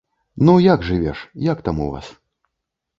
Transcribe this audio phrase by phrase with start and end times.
[0.47, 1.19] Ну, як жывеш,
[1.51, 2.13] як там у вас?